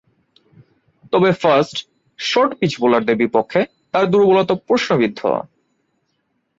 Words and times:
তবে, 1.11 1.29
fast, 1.33 1.75
short 2.19 2.51
pitch 2.59 2.73
বোলারদের 2.79 3.15
বিপক্ষে 3.15 3.61
তার 3.91 4.05
দূর্বলতা 4.11 4.55
প্রশ্নবিদ্ধ। 4.67 5.19